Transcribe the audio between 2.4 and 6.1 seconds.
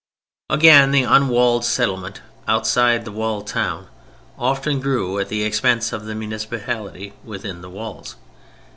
outside the walled town often grew at the expense of